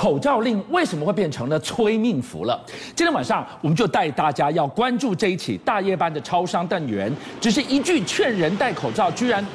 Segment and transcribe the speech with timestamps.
[0.00, 2.58] 口罩令为什么会变成了催命符了？
[2.96, 9.46] 今天晚上我们就带大家要关注这一起大夜班的超商店员，只是一句劝人戴口罩，居然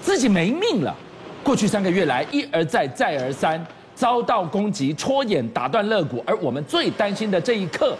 [0.00, 0.94] 自己没命了。
[1.42, 3.60] 过去三个月来，一而再，再而三
[3.92, 7.96] 遭到攻击、戳眼、打断肋骨，而我们最担心的这一刻，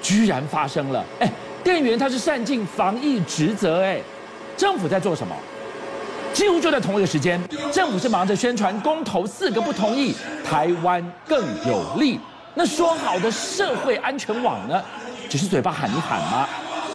[0.00, 1.04] 居然发生了。
[1.18, 1.30] 哎，
[1.62, 4.00] 店员他是善尽防疫职责，哎，
[4.56, 5.36] 政府在做什么？
[6.32, 7.40] 几乎就在同一个时间，
[7.70, 12.18] 政府是忙着宣传公投四个不同意，台湾更有利。
[12.54, 14.82] 那说好的社会安全网呢？
[15.28, 16.48] 只是嘴巴喊一喊吗？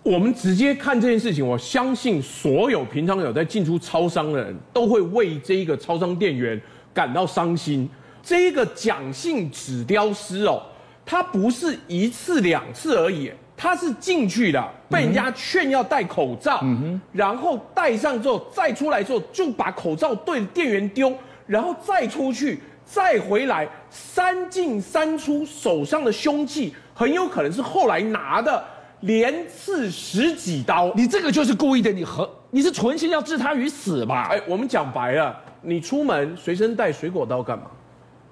[0.03, 6.59] 我们直接看这件事情，我相信所有平常有在进出超商的人都会为这一个超商店员
[6.93, 7.89] 感到伤心。
[8.23, 10.61] 这一个讲信纸雕师哦，
[11.05, 13.31] 他不是一次两次而已。
[13.57, 21.11] 他是进去的，被人家劝要戴口罩，嗯、哼然后戴上之后再出来之后就把口罩对着店员丢，
[21.47, 28.63] 然后再出去再回来，三进三出，手上的凶器很有可能是后来拿的，
[28.99, 30.93] 连刺十几刀。
[30.93, 34.27] 你这个就是故意的，你和你是存心要置他于死吧？
[34.29, 37.65] 哎，我们讲白了，你出门随身带水果刀干嘛？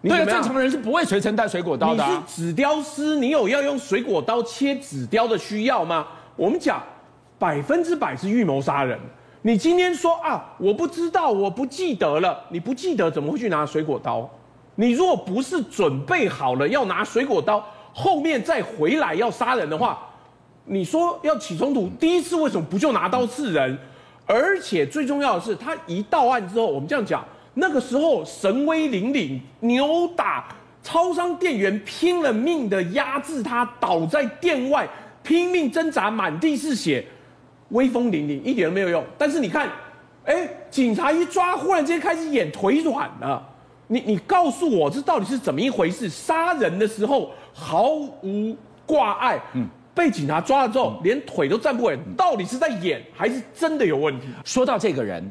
[0.09, 2.09] 对啊，正常人是不会随身带水果刀的啊。
[2.09, 6.07] 你是纸雕师，你有要用水果刀切纸雕的需要吗？
[6.35, 6.81] 我们讲，
[7.39, 8.99] 百分之百是预谋杀人。
[9.41, 12.39] 你今天说啊，我不知道，我不记得了。
[12.49, 14.29] 你不记得怎么会去拿水果刀？
[14.75, 19.99] 你如果不是准备好了要拿水果刀，后面再回来要杀人的话，
[20.65, 23.77] 你说要起冲突，第一次为什么不就拿刀刺人？
[24.25, 27.23] 而且最重要的是，他一到案之后，我们这样讲。
[27.57, 30.45] 那个时候神威凛凛，扭打
[30.83, 34.85] 超商店员，拼了命的压制他，倒在店外，
[35.23, 37.03] 拼命挣扎，满地是血，
[37.69, 39.01] 威风凛凛，一点都没有用。
[39.17, 39.69] 但是你看，
[40.25, 43.41] 哎，警察一抓，忽然间开始演腿软了。
[43.87, 46.09] 你你告诉我，这到底是怎么一回事？
[46.09, 47.89] 杀人的时候毫
[48.21, 48.53] 无
[48.85, 54.27] 挂碍，嗯，被警察抓了之后，连腿都站不稳，到底是在演还是真的有问题？
[54.43, 55.23] 说到这个人。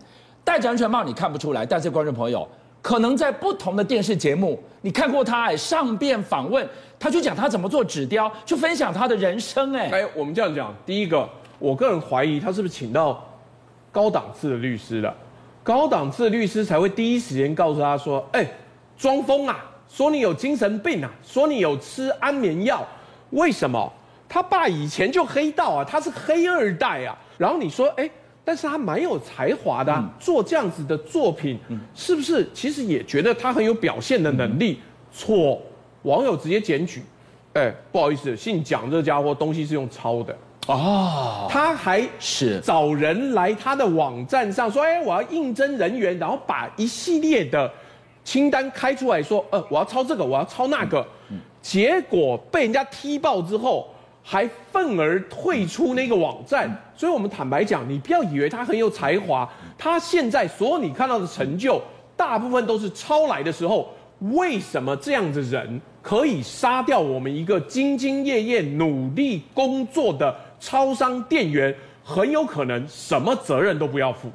[0.45, 2.47] 戴着安全帽你看不出来，但是观众朋友
[2.83, 6.69] 可能在不同的电视节目你看过他哎，上遍访问，
[6.99, 9.89] 他就讲他怎么做纸雕，就分享他的人生哎。
[9.91, 11.27] 哎，我们这样讲，第一个，
[11.59, 13.27] 我个人怀疑他是不是请到
[13.91, 15.15] 高档次的律师了，
[15.63, 18.47] 高档次的律师才会第一时间告诉他说，哎，
[18.99, 22.87] 装疯啊，说你有精神病啊，说你有吃安眠药，
[23.31, 23.91] 为什么？
[24.29, 28.11] 他爸以前就黑道啊，他是黑二代啊，然后你说，哎。
[28.47, 32.47] 但是他蛮有才华的、啊，嗯、做这样子的作品，嗯、是不是？
[32.53, 34.79] 其实也觉得他很有表现的能力。
[35.11, 35.63] 错、
[36.05, 37.03] 嗯，网友直接检举，
[37.55, 41.47] 哎，不好意思，姓蒋这家伙东西是用抄的哦。
[41.49, 47.73] 他还是找人来他的网站上说，哎，我要应征人员，然后把一系列的
[48.25, 51.07] 清单开出来说，呃，我要抄这个，我要抄那个，
[51.63, 53.89] 结果被人家踢爆之后。
[54.27, 59.47] 还愤而退出那个网站，所以我们坦白讲，你不要以为他很有才华，
[59.77, 61.81] 他现在所有你看到的成就，
[62.17, 63.91] 大部分都是抄来的时候。
[64.31, 71.75] 为什么这样的人可以杀掉我们一个兢兢业业努力工作的超商店员？
[72.03, 74.31] 很有可能什么责任都不要负。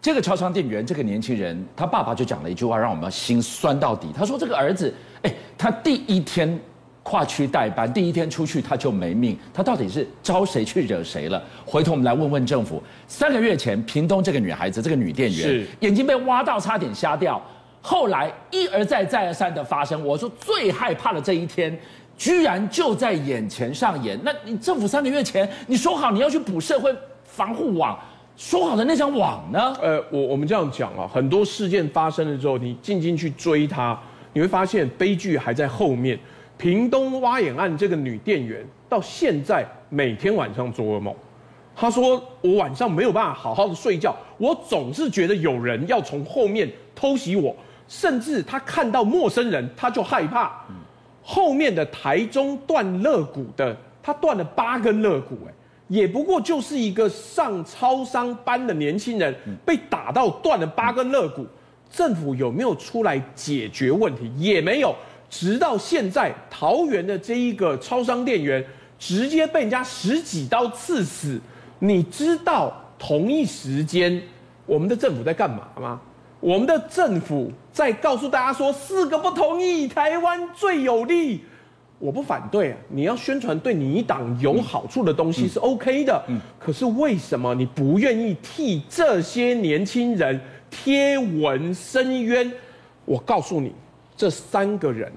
[0.00, 4.08] 这个超商店员，这个年轻人，他爸爸就讲了一句话，让我们心酸到底。
[4.14, 6.56] 他说：“这个儿子，哎，他第一天。”
[7.02, 11.42] 跨区代班，第一天出去他就没命，他到底是招谁去惹谁了？
[11.66, 12.80] 回头我们来问问政府。
[13.08, 17.42] 三个月前，屏东这个女孩子，这个女店员，眼睛被挖到差点瞎掉，
[17.80, 20.04] 后来一而再再而三的发生。
[20.06, 21.76] 我说最害怕的这一天，
[22.16, 24.16] 居然就在眼前上演。
[24.22, 27.98] 那你政府三个月前你说好你要去补社会防护网，
[28.36, 29.74] 说好的那张网呢？
[29.82, 34.00] 呃，我我们这样讲啊，很多事件发生了之后，你静静去追它，
[34.32, 36.16] 你会发现悲剧还在后面。
[36.62, 41.12] 屏东挖眼案这个女店员到现在每天晚上做噩梦，
[41.74, 47.52] 她说我晚上没有办法好好的睡觉，我总是觉得有人要从后面偷袭我，
[47.88, 50.52] 甚至她看到陌生人她就害怕。
[51.20, 55.52] 后面的台中断肋骨的，她断了八根肋骨，哎，
[55.88, 59.34] 也不过就是一个上超商班的年轻人
[59.66, 61.44] 被打到断了八根肋骨，
[61.90, 64.32] 政府有没有出来解决问题？
[64.38, 64.94] 也没有。
[65.32, 68.62] 直到现在，桃园的这一个超商店员
[68.98, 71.40] 直接被人家十几刀刺死。
[71.78, 74.22] 你知道同一时间
[74.66, 75.98] 我们的政府在干嘛吗？
[76.38, 81.42] 我们的政府在告诉大家说，四个不同意，台湾最有利。
[81.98, 86.22] 我不反对啊，你要宣传对你党有好处的东西是 OK 的。
[86.28, 90.38] 嗯，可是为什么你不愿意替这些年轻人
[90.70, 92.52] 贴文申冤？
[93.06, 93.72] 我告诉你。
[94.22, 95.10] 这三个人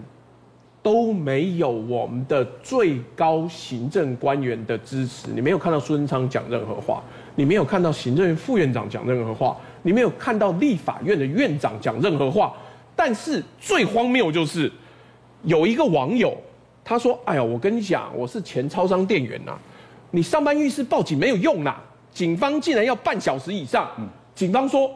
[0.82, 5.28] 都没有我们的最高行政官员的支持。
[5.30, 7.04] 你没有看到苏贞昌讲任何话，
[7.36, 12.52] 你没有看到行政院副院长讲任何话，你没有看到立法院的院长讲任何话。
[12.96, 14.72] 但是最荒谬就是，
[15.44, 16.36] 有一个网友
[16.84, 19.56] 他说：“哎呀，我跟你讲，我是前超商店员呐，
[20.10, 21.76] 你上班遇事报警没有用呐，
[22.12, 23.88] 警方竟然要半小时以上。”
[24.34, 24.90] 警方说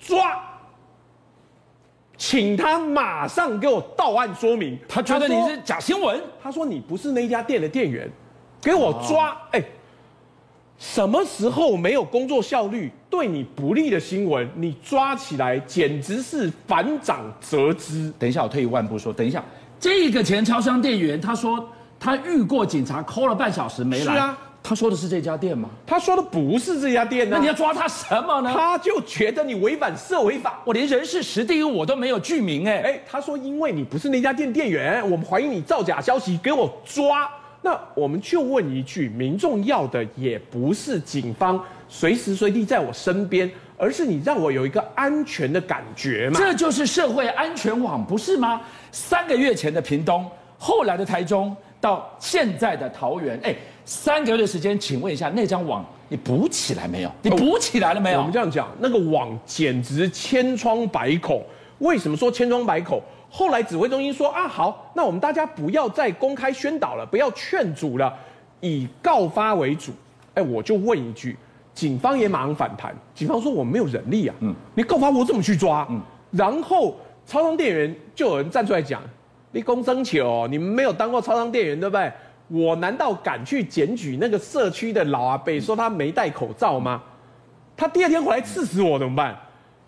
[0.00, 0.51] 抓。
[2.22, 4.78] 请他马上给我到案说明。
[4.88, 6.22] 他觉得你是假新闻。
[6.40, 8.08] 他说你不是那家店的店员，
[8.60, 9.36] 给我抓！
[9.50, 9.66] 哎、欸，
[10.78, 18.12] 什么时候没有工作效率、对你不利的新闻，你抓起来简直是反掌折枝。
[18.20, 19.44] 等一下，我退一万步说，等一下，
[19.80, 24.14] 这个前超商店员他说他遇过警察，call 了半小时没来。
[24.14, 24.38] 是啊。
[24.62, 25.68] 他说的是这家店吗？
[25.84, 27.38] 他说的不是这家店呢、啊。
[27.38, 28.52] 那你要抓他什么呢？
[28.54, 30.60] 他就觉得你违反社违法。
[30.64, 37.28] 我连人事实地物我都没有具名哎哎，他说因为你不是那家店店员，我们怀疑你造假消息，给我抓。
[37.60, 46.38] 那我们就问一句：民众要的也不是警方随时随地在我身边，而是你让我有一个安全的感觉嘛？
[46.38, 48.60] 这就是社会安全网，不是吗？
[48.90, 50.28] 三个月前的屏东，
[50.58, 53.54] 后来的台中，到现在的桃园，哎。
[53.84, 57.10] 三个月的时间，请问一下，那张网你补起来没有？
[57.20, 58.18] 你补起来了没有？
[58.20, 61.44] 我们这样讲，那个网简直千疮百孔。
[61.80, 63.02] 为什么说千疮百孔？
[63.28, 68.16] 后来指挥中心说啊，好，那我们大家不要再公开宣导了，不要劝阻了，
[68.60, 69.90] 以告发为主。
[70.34, 71.36] 哎，我就问一句，
[71.74, 75.84] 警方也马上反弹，警方说我们没有人力啊，嗯，你告发我怎么去抓？
[75.90, 76.00] 嗯，
[76.30, 76.96] 然后
[77.26, 79.02] 超商店员就有人站出来讲，
[79.52, 82.12] 你公生球，你们没有当过超商店员对不对？
[82.48, 87.02] 我难道敢去检举那个社区的老阿伯说他没戴口罩吗？
[87.76, 89.38] 他第二天回来刺死我怎么办？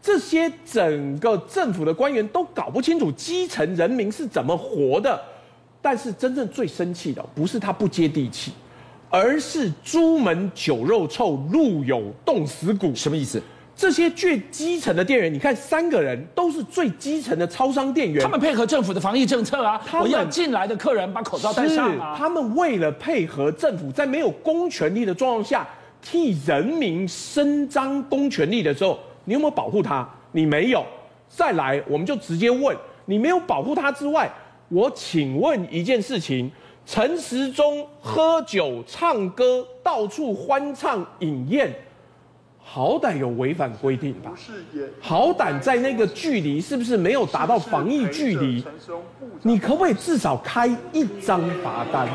[0.01, 5.21] 这些整个政府的官员都搞不清楚基层人民是怎么活的。
[5.81, 8.53] 但是真正最生气的不是他不接地气，
[9.11, 12.95] 而是朱门酒肉臭，路有冻死骨。
[12.95, 13.43] 什么意思？
[13.77, 22.15] 这些最基层的店员，你看三个人都是最基层的超商店员，他们配合政府的防疫政策啊，他们要进来的客人把口罩戴上啊。
[22.17, 25.67] 他们为了配合政府，在没有公权力的状况下，
[26.01, 30.09] 替人民伸张公权力的时候，你有没有保护他？
[30.33, 30.85] 你没有。
[31.29, 32.77] 再来，我们就直接问，
[33.07, 34.31] 你没有保护他之外，
[34.69, 36.49] 我请问一件事情：
[36.87, 41.75] 陈时中喝酒唱歌，到处欢唱饮宴。
[42.67, 44.33] 好歹有违反规定吧？
[44.99, 48.65] 好歹在那个距离是不是没有达到防疫距离？
[49.43, 52.09] 你可不可以至少开一张罚单，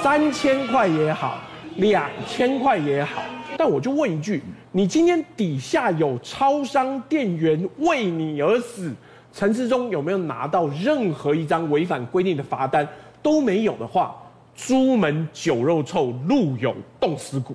[0.00, 1.38] 三千块也好，
[1.76, 3.22] 两千块也好？
[3.58, 4.40] 但我就问一句：
[4.70, 8.90] 你今天底下有超商店员为你而死，
[9.32, 12.88] 陈时中有没有拿到任何一张违反规定的罚单？
[13.20, 14.16] 都没有的话，
[14.54, 17.54] 朱门酒肉臭，路有冻死骨。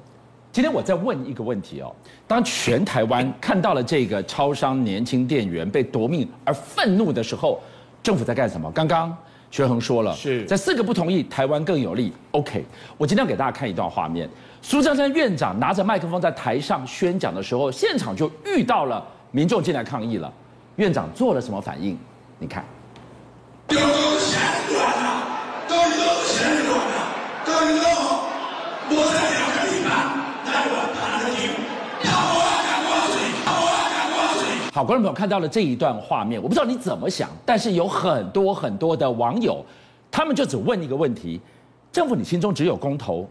[0.58, 1.96] 今天我再问一个问题哦，
[2.28, 7.62] 当全台湾看到了这个超商年轻店员被夺命而愤怒的时候，
[8.02, 8.72] 政府在干什么？
[8.72, 9.16] 刚刚
[9.52, 12.12] 学恒说了，是在四个不同意，台湾更有利。
[12.32, 12.66] OK，
[12.98, 14.28] 我今天要给大家看一段画面，
[14.64, 20.34] 苏贞昌院长拿着麦克风在台上宣讲的时候，现场就遇到了民众进来抗议了，
[20.78, 21.96] 院长做了什么反应？
[22.40, 22.66] 你看。
[34.78, 39.66] 好，观众朋友看到了这一段画面，我不知道你怎么想，但是有很多很多的网友，
[40.12, 41.42] 他们就只问一个问题：
[41.92, 43.28] 政府，你心中只有公投，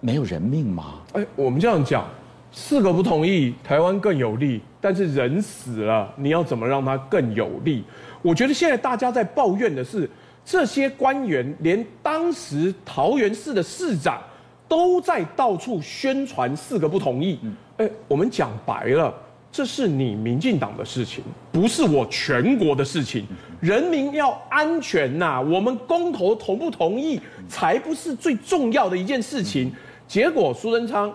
[0.00, 1.00] 没有人命吗？
[1.14, 2.04] 哎，我们这样讲，
[2.52, 7.82] 四个不同意，台湾更有利，但是人死了，你要怎么让它更有利？
[8.22, 10.08] 我觉得现在大家在抱怨的是，
[10.44, 14.22] 这些官员连当时桃园市的市长
[14.68, 17.40] 都在到处宣传四个不同意。
[17.78, 19.12] 哎，我们讲白了。
[19.56, 23.26] 这是你民进党的事情，不是我全国的事情。
[23.58, 29.72] 人民要安全呐、啊，我们公投同不同意才不是最重要的一件事情。
[30.06, 31.10] 结果苏贞昌，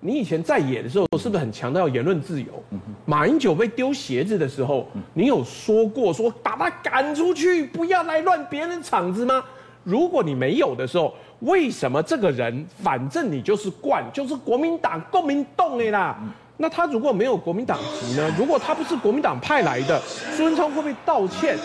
[0.00, 2.46] 你以前在野的时候是不是很强调言论自由？
[3.04, 9.44] 马英九被丢鞋子的时候，你有说过说把他赶出去，不要来乱别人场子吗？
[9.84, 16.18] 如果你没有的时候，为什么这个人反正你就是惯，就是国民党共民党的啦？
[16.62, 18.32] 那他如果没有国民党籍呢？
[18.38, 20.00] 如果他不是国民党派来的，
[20.30, 21.58] 苏贞昌会不会道歉？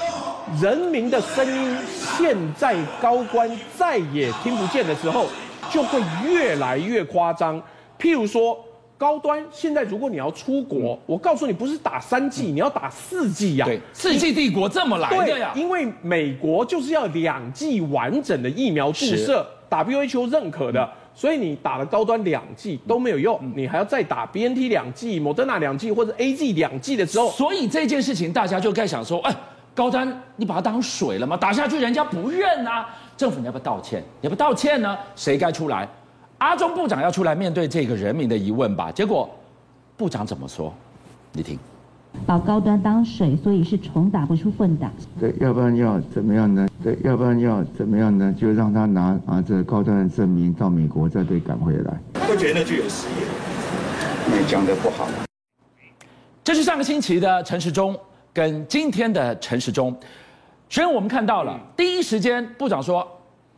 [0.59, 1.77] 人民的声音
[2.17, 5.27] 现在高官再也听不见的时候，
[5.69, 7.61] 就会越来越夸张。
[7.99, 8.57] 譬如说，
[8.97, 13.67] 高端现在如果你要出国，嗯、我告诉你，不是打三剂，嗯、你要打四剂呀。
[13.67, 15.51] 对，四剂帝国这么来的呀。
[15.53, 29.35] 因为美国就是要两剂完整的疫苗注射，WHO 认可的，所以你打了高端两剂都没有用，嗯、你还要再打 BNT 两剂、莫德纳两剂或者 A G 两剂的时候，所以这件事情大家就该想说，哎，
[29.73, 31.35] 高端你把它当水了吗？
[31.35, 34.03] 打下去人家不认啊，政府你要不要道歉？
[34.21, 34.95] 你要不道歉呢？
[35.15, 35.89] 谁该出来？
[36.37, 38.91] 阿中部长要出来面对这个人民的疑问吧？
[38.91, 39.27] 结果，
[39.97, 40.71] 部长怎么说？
[41.31, 41.57] 你听，
[42.25, 44.91] 把高端当水，所以是重打不出混打。
[45.19, 46.67] 对，要不然要怎么样呢？
[46.83, 48.33] 对，要不然要怎么样呢？
[48.37, 51.97] 就让他拿拿着高端的证明到美国再被赶回来。
[52.27, 55.07] 不觉得那具有实验，你讲的不好。
[56.43, 57.97] 这是上个星期的陈时中
[58.33, 59.95] 跟今天的陈时中，
[60.69, 63.07] 所以我们看到了第一时间部长说。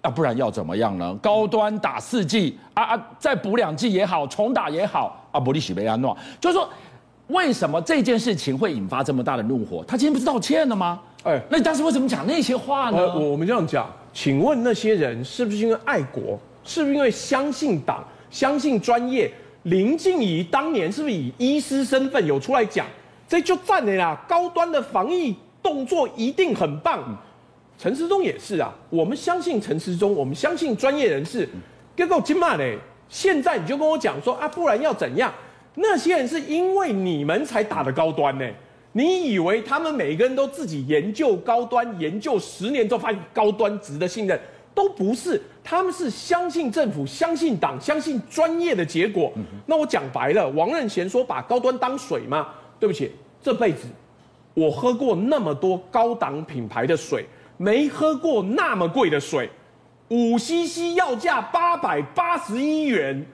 [0.01, 1.13] 啊，不然要怎么样呢？
[1.15, 6.69] 高端打四季啊啊，再补两季也好，重打也好啊，伯利许贝安诺，就是说，
[7.29, 9.83] 为什么这件事情会引发这么大的怒火？
[9.87, 10.99] 他今天不是道歉了吗？
[11.23, 12.97] 哎，那你当时为什么讲那些话呢？
[12.97, 16.39] 呃，我们这样讲，请问那些人是不是因为爱国？
[16.63, 19.31] 是不是因为相信党、相信专业？
[19.63, 22.85] 林静怡当年是不是以医师身份有出来讲？
[23.27, 27.17] 这就赞了啦，高端的防疫动作一定很棒。
[27.77, 31.47] 陈时中也是啊，我们相信陈时中，我们相信专业人士。
[31.95, 32.77] 结果今嘛嘞，
[33.09, 35.31] 现在你就跟我讲说啊，不然要怎样？
[35.75, 38.45] 那些人是因为你们才打的高端呢？
[38.91, 44.39] 你以为他们每个人都自己研究高端，研究十年之后发现高端值得信任？
[44.73, 49.31] 都不是，他们是相信政府、相信党、相信专业的结果。
[49.65, 52.47] 那我讲白了，王任贤说把高端当水吗？
[52.79, 53.11] 对不起，
[53.41, 53.87] 这辈子
[54.53, 57.25] 我喝过那么多高档品牌的水。
[57.61, 59.49] 没喝过那么贵的水，
[60.07, 63.25] 五 CC 要价八百八十一元，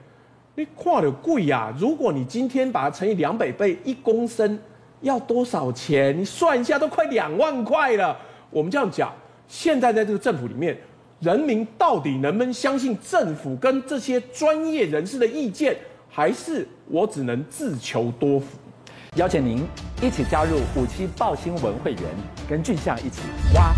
[0.58, 1.70] 你看得贵呀！
[1.78, 4.58] 如果你今天把它乘以两百倍，一公升
[5.02, 6.18] 要多少钱？
[6.18, 8.16] 你算一下，都快两万块了。
[8.48, 9.12] 我们这样讲，
[9.46, 10.74] 现在在这个政府里面，
[11.20, 15.76] 人民到底能不能相信政府跟这些专业人士的意见，
[16.08, 18.56] 还是我只能自求多福？
[19.16, 19.62] 邀请您
[20.00, 22.02] 一起加入五七报新闻会员，
[22.48, 23.20] 跟俊相一起
[23.54, 23.74] 挖。